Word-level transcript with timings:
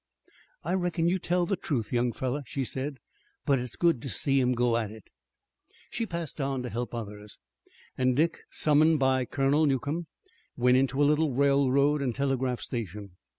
"I 0.63 0.73
reckon 0.73 1.07
you 1.07 1.19
tell 1.19 1.45
the 1.45 1.55
truth, 1.55 1.93
young 1.93 2.11
feller," 2.11 2.41
she 2.47 2.63
said, 2.63 2.97
"but 3.45 3.59
it's 3.59 3.75
good 3.75 4.01
to 4.01 4.09
see 4.09 4.41
'em 4.41 4.53
go 4.53 4.75
at 4.75 4.89
it." 4.89 5.03
She 5.91 6.07
passed 6.07 6.41
on 6.41 6.63
to 6.63 6.69
help 6.69 6.95
others, 6.95 7.37
and 7.99 8.15
Dick, 8.15 8.39
summoned 8.49 8.97
by 8.97 9.25
Colonel 9.25 9.67
Newcomb, 9.67 10.07
went 10.57 10.77
into 10.77 11.03
a 11.03 11.05
little 11.05 11.35
railroad 11.35 12.01
and 12.01 12.15
telegraph 12.15 12.61
station. 12.61 13.11